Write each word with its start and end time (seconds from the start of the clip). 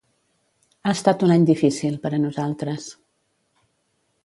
Ha 0.89 0.93
estat 0.97 1.25
un 1.27 1.33
any 1.35 1.45
difícil 1.51 1.99
per 2.07 2.13
a 2.13 2.21
nosaltres. 2.25 2.91